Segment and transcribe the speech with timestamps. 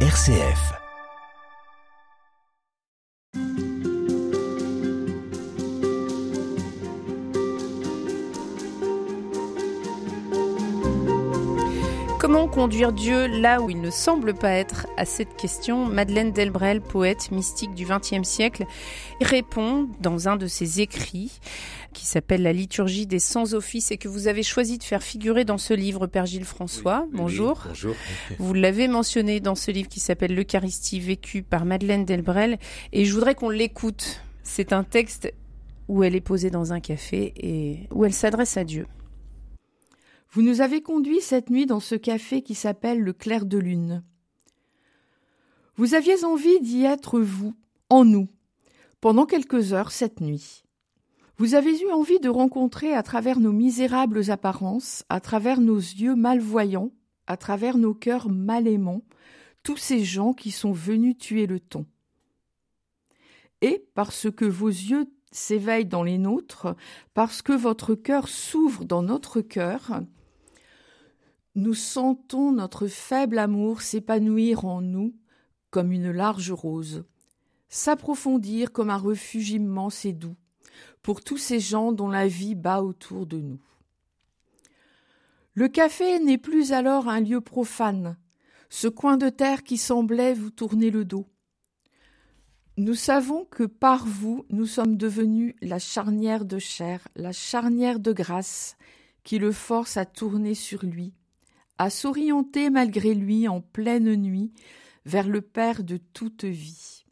[0.00, 0.85] RCF.
[12.26, 16.80] Comment conduire Dieu là où il ne semble pas être À cette question, Madeleine Delbrel,
[16.80, 18.64] poète mystique du XXe siècle,
[19.20, 21.38] répond dans un de ses écrits
[21.92, 25.56] qui s'appelle La liturgie des sans-offices et que vous avez choisi de faire figurer dans
[25.56, 27.06] ce livre, Père Gilles François.
[27.12, 27.62] bonjour.
[27.68, 27.94] bonjour.
[28.40, 32.58] Vous l'avez mentionné dans ce livre qui s'appelle L'Eucharistie vécue par Madeleine Delbrel
[32.92, 34.20] et je voudrais qu'on l'écoute.
[34.42, 35.32] C'est un texte
[35.86, 38.88] où elle est posée dans un café et où elle s'adresse à Dieu.
[40.30, 44.02] Vous nous avez conduits cette nuit dans ce café qui s'appelle le Clair de Lune.
[45.76, 47.54] Vous aviez envie d'y être vous,
[47.90, 48.28] en nous,
[49.00, 50.64] pendant quelques heures cette nuit.
[51.38, 56.14] Vous avez eu envie de rencontrer à travers nos misérables apparences, à travers nos yeux
[56.14, 56.92] malvoyants,
[57.26, 59.02] à travers nos cœurs mal aimants,
[59.62, 61.84] tous ces gens qui sont venus tuer le ton.
[63.60, 66.74] Et parce que vos yeux s'éveillent dans les nôtres,
[67.12, 70.00] parce que votre cœur s'ouvre dans notre cœur,
[71.56, 75.16] nous sentons notre faible amour s'épanouir en nous
[75.70, 77.04] comme une large rose,
[77.70, 80.36] s'approfondir comme un refuge immense et doux
[81.02, 83.60] pour tous ces gens dont la vie bat autour de nous.
[85.54, 88.18] Le café n'est plus alors un lieu profane,
[88.68, 91.26] ce coin de terre qui semblait vous tourner le dos.
[92.76, 98.12] Nous savons que par vous, nous sommes devenus la charnière de chair, la charnière de
[98.12, 98.76] grâce,
[99.24, 101.14] qui le force à tourner sur lui,
[101.78, 104.52] à s'orienter malgré lui en pleine nuit
[105.04, 107.04] vers le Père de toute vie.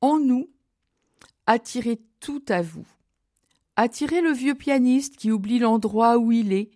[0.00, 0.48] En nous,
[1.46, 2.86] attirez tout à vous.
[3.76, 6.70] Attirez le vieux pianiste qui oublie l'endroit où il est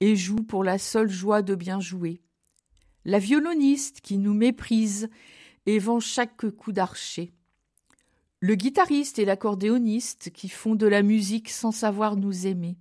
[0.00, 2.20] et joue pour la seule joie de bien jouer.
[3.04, 5.08] La violoniste qui nous méprise
[5.66, 7.32] et vend chaque coup d'archer.
[8.40, 12.76] Le guitariste et l'accordéoniste qui font de la musique sans savoir nous aimer.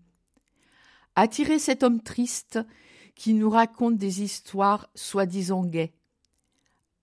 [1.19, 2.59] Attirez cet homme triste
[3.15, 5.91] qui nous raconte des histoires soi-disant gaies.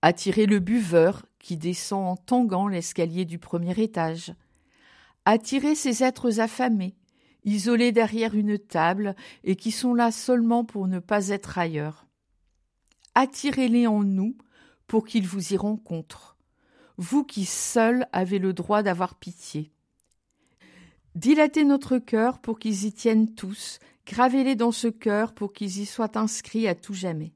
[0.01, 4.33] Attirez le buveur qui descend en tanguant l'escalier du premier étage.
[5.25, 6.95] Attirez ces êtres affamés,
[7.43, 12.07] isolés derrière une table et qui sont là seulement pour ne pas être ailleurs.
[13.15, 14.37] Attirez-les en nous
[14.87, 16.37] pour qu'ils vous y rencontrent,
[16.95, 19.73] vous qui seuls avez le droit d'avoir pitié.
[21.15, 25.85] Dilatez notre cœur pour qu'ils y tiennent tous Gravez-les dans ce cœur pour qu'ils y
[25.85, 27.33] soient inscrits à tout jamais.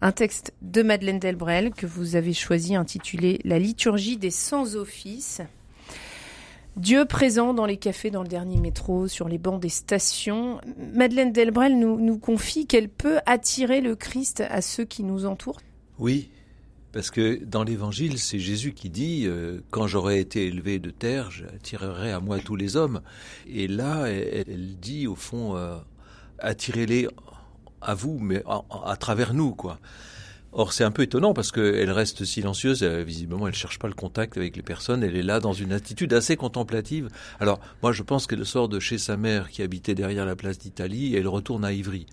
[0.00, 5.40] Un texte de Madeleine Delbrel que vous avez choisi intitulé La liturgie des sans-office.
[6.76, 10.60] Dieu présent dans les cafés, dans le dernier métro, sur les bancs des stations.
[10.92, 15.60] Madeleine Delbrel nous, nous confie qu'elle peut attirer le Christ à ceux qui nous entourent?
[15.98, 16.30] Oui,
[16.94, 21.32] parce que dans l'Évangile, c'est Jésus qui dit euh, Quand j'aurai été élevé de terre,
[21.32, 23.00] j'attirerai à moi tous les hommes.
[23.48, 25.76] Et là, elle, dit au fond euh,
[26.38, 27.08] Attirez-les
[27.80, 29.80] à vous, mais à, travers nous, quoi.
[30.52, 32.84] Or, c'est un peu étonnant parce qu'elle reste silencieuse.
[32.84, 35.02] Euh, visiblement, elle cherche pas le contact avec les personnes.
[35.02, 37.08] Elle est là dans une attitude assez contemplative.
[37.40, 40.58] Alors, moi, je pense qu'elle sort de chez sa mère qui habitait derrière la place
[40.58, 42.06] d'Italie et elle retourne à Ivry.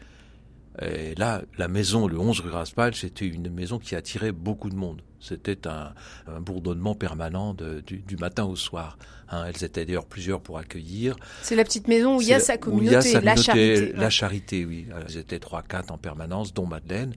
[0.81, 4.75] Et là, la maison, le 11 rue Raspal, c'était une maison qui attirait beaucoup de
[4.75, 5.01] monde.
[5.19, 5.93] C'était un,
[6.39, 8.97] bourdonnement permanent du, matin au soir.
[9.29, 11.15] Hein, elles étaient d'ailleurs plusieurs pour accueillir.
[11.43, 13.93] C'est la petite maison où il y a sa communauté, la charité.
[13.93, 14.87] La charité, oui.
[15.07, 17.13] Elles étaient trois, quatre en permanence, dont Madeleine.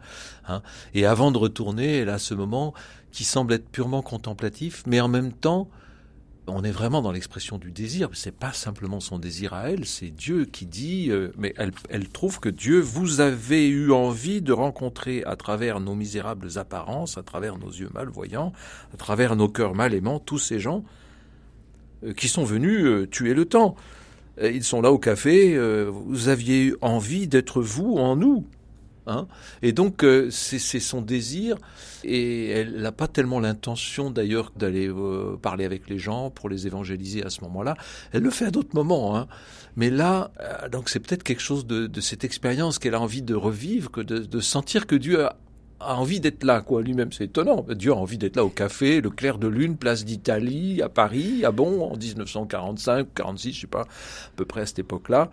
[0.46, 0.62] Hein.
[0.92, 2.74] Et avant de retourner, elle a ce moment
[3.10, 5.68] qui semble être purement contemplatif, mais en même temps
[6.46, 8.10] on est vraiment dans l'expression du désir.
[8.12, 11.10] C'est pas simplement son désir à elle, c'est Dieu qui dit.
[11.10, 11.54] Euh, mais
[11.88, 17.18] elle, trouve que Dieu, vous avez eu envie de rencontrer à travers nos misérables apparences,
[17.18, 18.52] à travers nos yeux malvoyants,
[18.92, 20.84] à travers nos cœurs mal aimants, tous ces gens
[22.04, 23.76] euh, qui sont venus euh, tuer le temps.
[24.42, 25.56] Ils sont là au café.
[25.88, 28.44] vous aviez eu envie d'être vous en nous.
[29.06, 29.26] Hein
[29.60, 31.58] et donc euh, c'est son désir
[32.04, 36.66] et elle n'a pas tellement l'intention d'ailleurs d'aller euh, parler avec les gens pour les
[36.66, 37.76] évangéliser à ce moment-là.
[38.12, 39.26] Elle le fait à d'autres moments, hein.
[39.76, 43.34] mais là euh, donc c'est peut-être quelque chose de, cette expérience qu'elle a envie de
[43.34, 45.36] revivre, que de, de sentir que Dieu a,
[45.86, 46.82] a envie d'être là, quoi.
[46.82, 47.64] Lui-même, c'est étonnant.
[47.70, 51.44] Dieu a envie d'être là au café, le clair de lune, place d'Italie, à Paris,
[51.44, 53.86] à Bon, en 1945, 46, je sais pas, à
[54.36, 55.30] peu près à cette époque-là.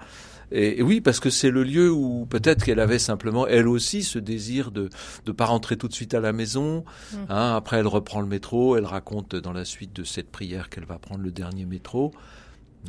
[0.52, 4.20] Et, oui, parce que c'est le lieu où peut-être qu'elle avait simplement, elle aussi, ce
[4.20, 4.90] désir de
[5.26, 6.84] ne pas rentrer tout de suite à la maison.
[7.14, 7.18] Mmh.
[7.30, 10.86] Hein, après, elle reprend le métro, elle raconte dans la suite de cette prière qu'elle
[10.86, 12.12] va prendre le dernier métro.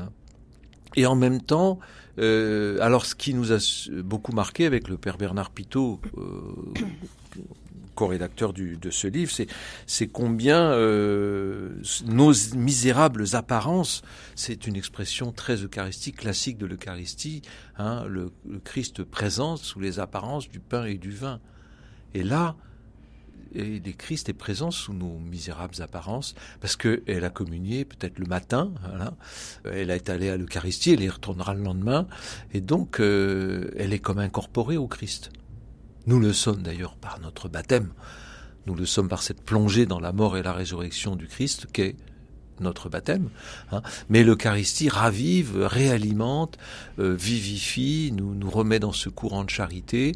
[0.00, 0.08] Hein.
[0.96, 1.78] Et en même temps,
[2.18, 3.58] euh, alors ce qui nous a
[4.02, 6.22] beaucoup marqué avec le père Bernard Pitot, euh,
[7.94, 9.32] co-rédacteur de ce livre,
[9.86, 11.70] c'est combien euh,
[12.06, 14.02] nos misérables apparences,
[14.34, 17.42] c'est une expression très eucharistique, classique de l'Eucharistie,
[17.76, 21.40] hein, le, le, Christ présent sous les apparences du pain et du vin.
[22.14, 22.56] Et là,
[23.54, 28.26] et le Christ est présent sous nos misérables apparences, parce qu'elle a communié peut-être le
[28.26, 28.72] matin,
[29.64, 32.06] elle est allée à l'Eucharistie, elle y retournera le lendemain,
[32.52, 35.30] et donc euh, elle est comme incorporée au Christ.
[36.06, 37.92] Nous le sommes d'ailleurs par notre baptême,
[38.66, 41.96] nous le sommes par cette plongée dans la mort et la résurrection du Christ qu'est
[42.62, 43.28] notre baptême,
[43.70, 43.82] hein.
[44.08, 46.58] mais l'Eucharistie ravive, réalimente,
[46.98, 50.14] euh, vivifie, nous, nous remet dans ce courant de charité,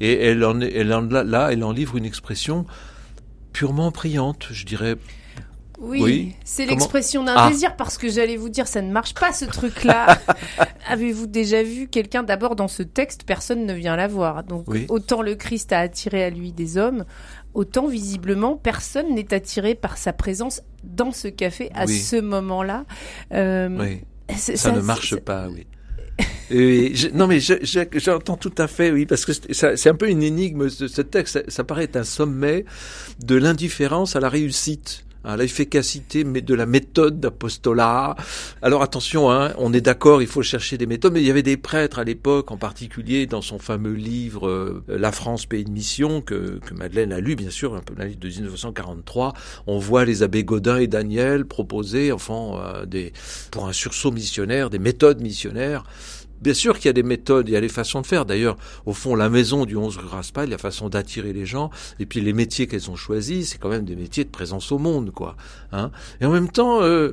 [0.00, 2.66] et elle en, elle en, là, elle en livre une expression
[3.52, 4.96] purement priante, je dirais.
[5.80, 7.50] Oui, c'est l'expression d'un ah.
[7.50, 10.18] désir parce que j'allais vous dire ça ne marche pas ce truc-là.
[10.88, 14.44] Avez-vous déjà vu quelqu'un d'abord dans ce texte personne ne vient la voir.
[14.44, 17.04] Donc autant le Christ a attiré à lui des hommes,
[17.54, 22.84] autant visiblement personne n'est attiré par sa présence dans ce café à ce moment-là.
[23.32, 24.00] Euh, oui.
[24.36, 25.66] Ça, ne marche pas, oui.
[26.50, 30.68] oui, non mais j'entends tout à fait, oui, parce que c'est un peu une énigme
[30.68, 31.44] ce texte.
[31.50, 32.64] Ça, paraît être un sommet
[33.20, 35.03] de l'indifférence à la réussite
[35.36, 38.16] l'efficacité de la méthode d'apostolat.
[38.62, 41.42] Alors attention, hein, on est d'accord, il faut chercher des méthodes, mais il y avait
[41.42, 45.70] des prêtres à l'époque, en particulier dans son fameux livre euh, La France, pays de
[45.70, 49.32] mission, que, Madeleine a lu, bien sûr, un peu la de 1943.
[49.66, 53.12] On voit les abbés Godin et Daniel proposer, enfin, euh, des,
[53.50, 55.84] pour un sursaut missionnaire, des méthodes missionnaires
[56.44, 58.26] Bien sûr qu'il y a des méthodes, il y a des façons de faire.
[58.26, 62.04] D'ailleurs, au fond, la maison du 11 rue Raspail, la façon d'attirer les gens, et
[62.04, 65.10] puis les métiers qu'elles ont choisis, c'est quand même des métiers de présence au monde,
[65.10, 65.38] quoi.
[65.72, 67.12] Hein et en même temps, euh,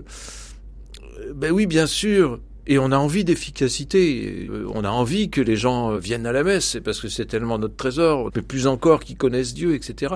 [1.34, 4.50] ben oui, bien sûr, et on a envie d'efficacité.
[4.50, 7.58] Euh, on a envie que les gens viennent à la messe, parce que c'est tellement
[7.58, 10.16] notre trésor, mais plus encore qu'ils connaissent Dieu, etc.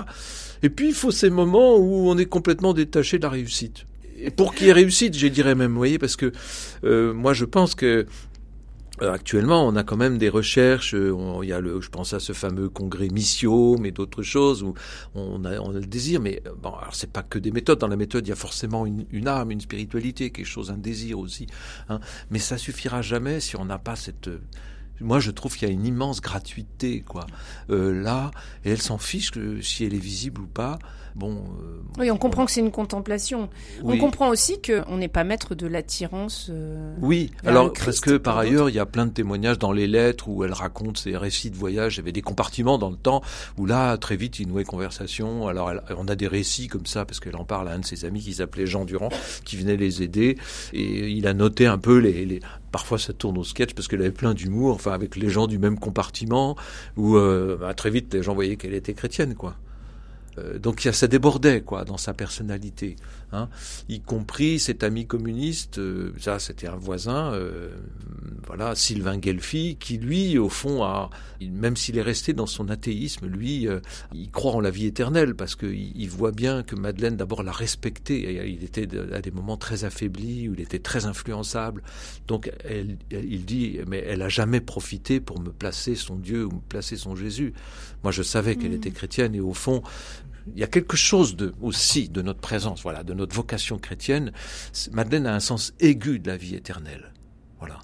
[0.62, 3.86] Et puis, il faut ces moments où on est complètement détaché de la réussite.
[4.18, 6.32] Et pour qu'il y ait réussite, je dirais même, vous voyez, parce que
[6.84, 8.06] euh, moi je pense que
[9.02, 10.94] actuellement, on a quand même des recherches.
[10.94, 14.64] Euh, il y a le, je pense à ce fameux congrès Missio, mais d'autres choses
[14.64, 14.74] où
[15.14, 16.22] on a, on a le désir.
[16.22, 17.80] Mais euh, bon, alors c'est pas que des méthodes.
[17.80, 20.78] Dans la méthode, il y a forcément une, une âme, une spiritualité, quelque chose, un
[20.78, 21.48] désir aussi.
[21.90, 22.00] Hein.
[22.30, 24.30] Mais ça suffira jamais si on n'a pas cette
[25.02, 27.26] moi, je trouve qu'il y a une immense gratuité, quoi.
[27.70, 28.32] Euh, là,
[28.64, 30.80] et elle s'en fiche que si elle est visible ou pas.
[31.16, 31.32] Bon.
[31.62, 33.50] Euh, oui, on comprend que c'est une contemplation.
[33.84, 36.48] On comprend aussi qu'on n'est pas maître de l'attirance.
[36.50, 39.88] Euh, oui, alors parce que par ailleurs, il y a plein de témoignages dans les
[39.88, 41.96] lettres où elle raconte ses récits de voyage.
[41.96, 43.22] Il y avait des compartiments dans le temps
[43.58, 45.48] où là, très vite, il nouait conversation.
[45.48, 48.04] Alors, on a des récits comme ça parce qu'elle en parle à un de ses
[48.04, 49.10] amis qui s'appelait Jean Durand,
[49.46, 50.38] qui venait les aider
[50.74, 52.42] et il a noté un peu les, les
[52.76, 55.58] Parfois, ça tourne au sketch parce qu'elle avait plein d'humour, enfin, avec les gens du
[55.60, 56.58] même compartiment,
[56.98, 59.56] où euh, bah, très vite, les gens voyaient qu'elle était chrétienne, quoi.
[60.38, 62.98] Euh, donc ça débordait quoi dans sa personnalité,
[63.36, 63.50] hein,
[63.90, 67.70] y compris cet ami communiste, euh, ça c'était un voisin, euh,
[68.46, 71.10] voilà Sylvain Gelfi, qui lui au fond a,
[71.42, 73.68] même s'il est resté dans son athéisme, lui
[74.14, 77.52] il croit en la vie éternelle parce qu'il il voit bien que Madeleine d'abord l'a
[77.52, 81.84] respecté, il était à des moments très affaibli où il était très influençable,
[82.28, 86.52] donc elle, il dit mais elle a jamais profité pour me placer son Dieu ou
[86.52, 87.54] me placer son Jésus.
[88.04, 88.76] Moi je savais qu'elle mmh.
[88.76, 89.82] était chrétienne et au fond
[90.54, 94.32] il y a quelque chose de, aussi de notre présence, voilà, de notre vocation chrétienne.
[94.92, 97.14] Madeleine a un sens aigu de la vie éternelle.
[97.60, 97.80] Voilà.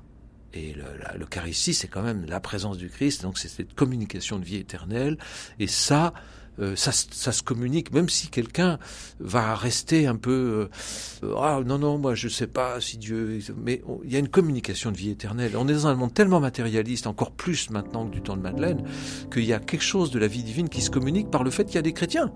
[0.53, 0.75] Et
[1.17, 5.17] l'Eucharistie, c'est quand même la présence du Christ, donc c'est cette communication de vie éternelle.
[5.59, 6.13] Et ça,
[6.59, 8.77] euh, ça, ça, se communique, même si quelqu'un
[9.19, 10.69] va rester un peu
[11.23, 14.27] euh, ah non non moi je sais pas si Dieu mais il y a une
[14.27, 15.55] communication de vie éternelle.
[15.55, 18.83] On est dans un monde tellement matérialiste, encore plus maintenant que du temps de Madeleine,
[19.31, 21.63] qu'il y a quelque chose de la vie divine qui se communique par le fait
[21.63, 22.31] qu'il y a des chrétiens.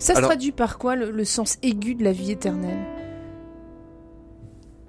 [0.00, 2.78] Ça se traduit par quoi le, sens aigu de la vie éternelle?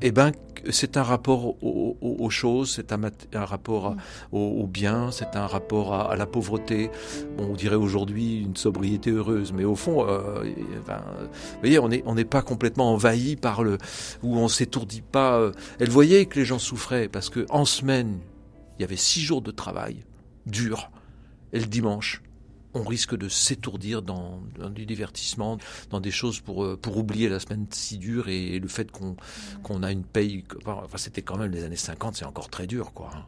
[0.02, 0.32] Eh ben,
[0.70, 3.98] c'est un rapport aux, choses, c'est un, rapport mm.
[4.32, 6.90] au, bien, c'est un rapport à, la pauvreté.
[7.38, 12.16] on dirait aujourd'hui une sobriété heureuse, mais au fond, euh, vous voyez, on n'est on
[12.24, 13.78] pas complètement envahi par le,
[14.24, 15.38] où on s'étourdit pas.
[15.38, 15.52] Euh.
[15.80, 18.20] Elle voyait que les gens souffraient parce que en semaine,
[18.80, 19.98] il y avait six jours de travail
[20.46, 20.90] dur,
[21.54, 22.24] et le dimanche,
[22.74, 24.42] on risque de s'étourdir dans,
[24.74, 25.58] du divertissement,
[25.90, 29.16] dans des choses pour euh, pour oublier la semaine si dure et, le fait qu'on
[29.64, 30.44] qu'on a une paye.
[30.66, 33.12] Enfin, c'était quand même les années 50, c'est encore très dur, quoi.
[33.16, 33.26] Hein.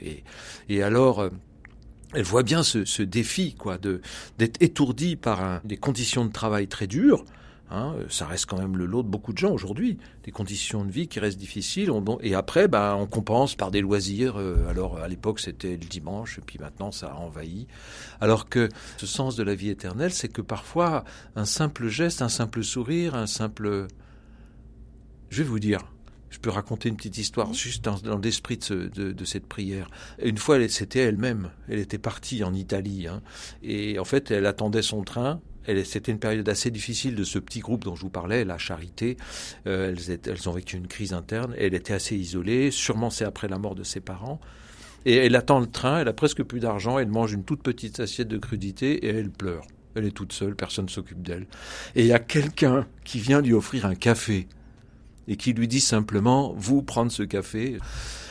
[0.00, 0.24] Et,
[0.68, 1.20] et alors.
[1.20, 1.30] Euh,
[2.14, 4.00] elle voit bien ce, ce défi, quoi, de
[4.38, 7.22] d'être étourdi par des conditions de travail très dures,
[7.70, 10.90] Hein, ça reste quand même le lot de beaucoup de gens aujourd'hui, des conditions de
[10.90, 11.90] vie qui restent difficiles.
[12.22, 14.38] et après, bah, on compense par des loisirs.
[14.38, 17.66] Euh, alors à l'époque c'était le dimanche, et puis maintenant ça a envahi.
[18.20, 21.04] Alors que ce sens de la vie éternelle, c'est que parfois
[21.36, 23.86] un simple geste, un simple sourire, un simple...
[25.30, 25.80] Je vais vous dire,
[26.30, 29.90] je peux raconter une petite histoire juste dans, l'esprit de, de, cette prière.
[30.22, 31.50] Une fois, c'était elle-même.
[31.68, 33.06] Elle était partie en Italie.
[33.06, 33.22] Hein,
[33.62, 35.40] et en fait, elle attendait son train
[35.84, 39.16] c'était une période assez difficile de ce petit groupe dont je vous parlais, la Charité.
[39.66, 41.54] Euh, elles, elles, ont vécu une crise interne.
[41.58, 42.70] Elle était assez isolée.
[42.70, 44.40] Sûrement c'est après la mort de ses parents.
[45.04, 46.00] Et elle attend le train.
[46.00, 46.98] Elle a presque plus d'argent.
[46.98, 49.66] Elle mange une toute petite assiette de crudité et elle pleure.
[49.94, 50.56] Elle est toute seule.
[50.56, 51.46] Personne ne s'occupe d'elle.
[51.94, 54.48] Et il y a quelqu'un qui vient lui offrir un café
[55.28, 57.78] et qui lui dit simplement vous prendre ce café.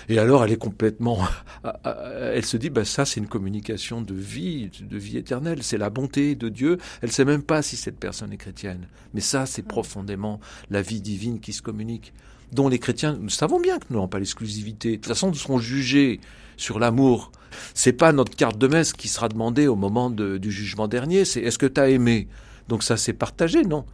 [0.09, 1.19] Et alors elle est complètement,
[1.83, 5.89] elle se dit bah ça c'est une communication de vie, de vie éternelle, c'est la
[5.89, 6.77] bonté de Dieu.
[7.01, 10.39] Elle sait même pas si cette personne est chrétienne, mais ça c'est profondément
[10.69, 12.13] la vie divine qui se communique,
[12.51, 14.91] dont les chrétiens nous savons bien que nous n'avons pas l'exclusivité.
[14.91, 16.19] De toute façon nous serons jugés
[16.55, 17.31] sur l'amour.
[17.73, 21.41] C'est pas notre carte de messe qui sera demandée au moment du jugement dernier, c'est
[21.41, 22.27] est-ce que tu as aimé?
[22.69, 23.85] Donc ça c'est partagé, non?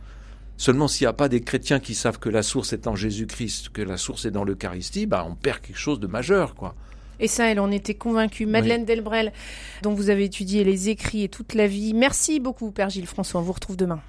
[0.58, 3.70] Seulement s'il n'y a pas des chrétiens qui savent que la source est en Jésus-Christ,
[3.70, 6.76] que la source est dans l'Eucharistie, bah, on perd quelque chose de majeur, quoi.
[7.20, 8.46] Et ça, elle en était convaincue.
[8.46, 9.32] Madeleine Delbrel,
[9.82, 11.94] dont vous avez étudié les écrits et toute la vie.
[11.94, 13.40] Merci beaucoup, Père Gilles François.
[13.40, 14.02] On vous retrouve demain.